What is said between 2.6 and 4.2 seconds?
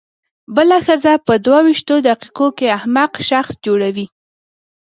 احمق شخص جوړوي.